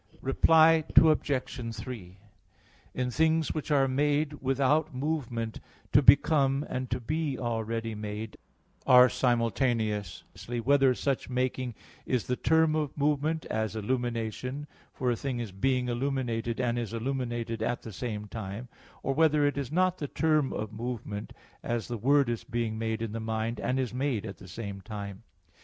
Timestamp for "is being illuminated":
15.39-16.59